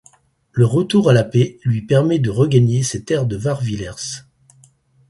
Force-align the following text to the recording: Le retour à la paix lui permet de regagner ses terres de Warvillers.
Le 0.51 0.65
retour 0.65 1.11
à 1.11 1.13
la 1.13 1.23
paix 1.23 1.59
lui 1.63 1.83
permet 1.83 2.17
de 2.17 2.31
regagner 2.31 2.81
ses 2.81 3.03
terres 3.05 3.27
de 3.27 3.37
Warvillers. 3.37 4.25